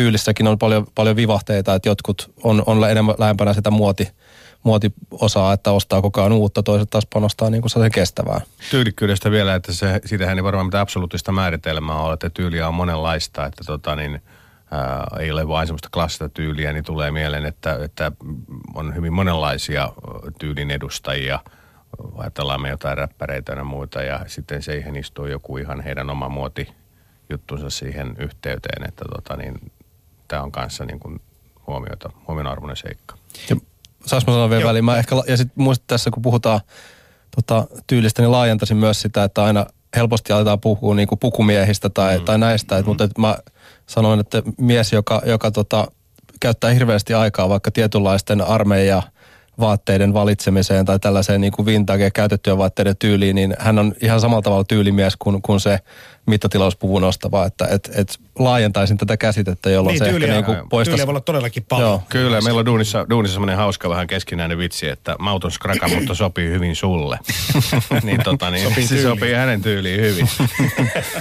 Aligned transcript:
tyylissäkin 0.00 0.46
on 0.46 0.58
paljon, 0.58 0.86
paljon 0.94 1.16
vivahteita, 1.16 1.74
että 1.74 1.88
jotkut 1.88 2.32
on, 2.44 2.62
on 2.66 2.90
enemmän 2.90 3.14
lähempänä 3.18 3.52
sitä 3.52 3.70
muoti, 3.70 4.08
muotiosaa, 4.62 5.52
että 5.52 5.72
ostaa 5.72 6.02
koko 6.02 6.20
ajan 6.20 6.32
uutta, 6.32 6.62
toiset 6.62 6.90
taas 6.90 7.06
panostaa 7.12 7.50
niin 7.50 7.62
kuin 7.62 7.70
sen 7.70 7.92
kestävään. 7.92 8.40
Tyylikkyydestä 8.70 9.30
vielä, 9.30 9.54
että 9.54 9.72
se, 9.72 10.00
siitähän 10.04 10.38
ei 10.38 10.44
varmaan 10.44 10.66
mitään 10.66 10.82
absoluuttista 10.82 11.32
määritelmää 11.32 11.96
ole, 11.96 12.14
että 12.14 12.30
tyyliä 12.30 12.68
on 12.68 12.74
monenlaista, 12.74 13.46
että 13.46 13.64
tota 13.66 13.96
niin, 13.96 14.22
ää, 14.70 15.06
ei 15.18 15.30
ole 15.30 15.48
vain 15.48 15.66
semmoista 15.66 15.88
klassista 15.94 16.28
tyyliä, 16.28 16.72
niin 16.72 16.84
tulee 16.84 17.10
mieleen, 17.10 17.44
että, 17.44 17.78
että 17.84 18.12
on 18.74 18.94
hyvin 18.94 19.12
monenlaisia 19.12 19.92
tyylin 20.38 20.70
edustajia. 20.70 21.38
Ajatellaan 22.18 22.62
me 22.62 22.68
jotain 22.68 22.98
räppäreitä 22.98 23.52
ja 23.52 23.64
muita 23.64 24.02
ja 24.02 24.20
sitten 24.26 24.62
siihen 24.62 24.96
istuu 24.96 25.26
joku 25.26 25.56
ihan 25.56 25.80
heidän 25.80 26.10
oma 26.10 26.28
muoti 26.28 26.68
juttunsa 27.30 27.70
siihen 27.70 28.16
yhteyteen, 28.18 28.88
että 28.88 29.04
tota 29.14 29.36
niin, 29.36 29.72
tämä 30.30 30.42
on 30.42 30.52
kanssa 30.52 30.84
niin 30.84 31.00
kuin 31.00 31.20
huomiota, 31.66 32.10
huomionarvoinen 32.28 32.76
seikka. 32.76 33.16
Ja 33.50 33.56
saas 34.06 34.26
mä 34.26 34.32
sanoa 34.32 34.50
vielä 34.50 34.64
väliin? 34.64 34.84
Mä 34.84 34.96
ehkä, 34.96 35.16
ja 35.26 35.36
sitten 35.36 35.62
muistat 35.62 35.86
tässä, 35.86 36.10
kun 36.10 36.22
puhutaan 36.22 36.60
tota, 37.36 37.66
tyylistä, 37.86 38.22
niin 38.22 38.32
laajentaisin 38.32 38.76
myös 38.76 39.00
sitä, 39.00 39.24
että 39.24 39.44
aina 39.44 39.66
helposti 39.96 40.32
aletaan 40.32 40.60
puhua 40.60 40.94
niin 40.94 41.08
kuin 41.08 41.18
pukumiehistä 41.18 41.88
tai, 41.88 42.18
mm. 42.18 42.24
tai 42.24 42.38
näistä. 42.38 42.74
Mm. 42.74 42.80
Et, 42.80 42.86
mutta 42.86 43.04
et 43.04 43.18
mä 43.18 43.38
sanoin, 43.86 44.20
että 44.20 44.42
mies, 44.58 44.92
joka, 44.92 45.22
joka 45.26 45.50
tota, 45.50 45.86
käyttää 46.40 46.70
hirveästi 46.70 47.14
aikaa 47.14 47.48
vaikka 47.48 47.70
tietynlaisten 47.70 48.40
armeija 48.40 49.02
vaatteiden 49.60 50.14
valitsemiseen 50.14 50.84
tai 50.84 50.98
tällaiseen 50.98 51.40
niin 51.40 51.52
kuin 51.52 51.66
vintage 51.66 52.10
käytettyjen 52.10 52.58
vaatteiden 52.58 52.96
tyyliin, 52.96 53.36
niin 53.36 53.54
hän 53.58 53.78
on 53.78 53.94
ihan 54.02 54.20
samalla 54.20 54.42
tavalla 54.42 54.64
tyylimies 54.64 55.14
kuin, 55.18 55.42
kuin 55.42 55.60
se 55.60 55.78
mittatilauspuvun 56.26 57.04
ostava, 57.04 57.46
että 57.46 57.66
et, 57.70 57.90
et 57.94 58.18
laajentaisin 58.38 58.96
tätä 58.96 59.16
käsitettä, 59.16 59.70
jolloin 59.70 59.92
niin, 59.92 60.04
se 60.04 60.10
tyyliä, 60.10 60.38
ehkä 60.38 60.52
niin 60.52 60.68
poistaisi... 60.68 60.90
Tyyliä 60.90 61.06
voi 61.06 61.12
olla 61.12 61.20
todellakin 61.20 61.64
paljon. 61.68 61.88
Joo. 61.88 62.02
Kyllä, 62.08 62.40
meillä 62.40 62.58
on 62.58 62.66
duunissa, 62.66 63.06
duunissa 63.10 63.34
semmoinen 63.34 63.56
hauska 63.56 63.88
vähän 63.88 64.06
keskinäinen 64.06 64.58
vitsi, 64.58 64.88
että 64.88 65.16
mauton 65.18 65.50
skraka, 65.50 65.88
mutta 65.88 66.14
sopii 66.14 66.50
hyvin 66.50 66.76
sulle. 66.76 67.18
niin 68.02 68.22
tota 68.24 68.50
niin, 68.50 68.68
sopii 68.68 68.86
se 68.86 69.02
sopii 69.02 69.34
hänen 69.34 69.62
tyyliin 69.62 70.00
hyvin. 70.00 70.28